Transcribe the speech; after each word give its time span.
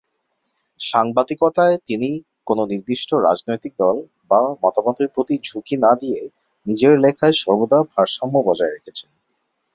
সাংবাদিকতায় 0.79 1.75
তিনি 1.87 2.09
কোনও 2.47 2.63
নির্দিষ্ট 2.71 3.09
রাজনৈতিক 3.27 3.73
দল 3.79 3.97
বা 4.31 4.41
মতামতের 4.63 5.07
প্রতি 5.15 5.35
ঝুঁকি 5.43 5.75
না 5.77 5.91
দিয়ে 6.01 6.19
নিজের 6.65 6.93
লেখায় 7.03 7.35
সর্বদা 7.41 7.79
ভারসাম্য 7.91 8.35
বজায় 8.47 8.73
রেখেছেন। 8.73 9.09